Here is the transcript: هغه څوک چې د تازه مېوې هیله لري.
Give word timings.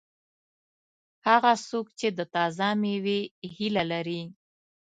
هغه 1.27 1.51
څوک 1.67 1.85
چې 1.99 2.07
د 2.17 2.19
تازه 2.33 2.67
مېوې 2.81 3.19
هیله 3.55 3.83
لري. 3.91 4.21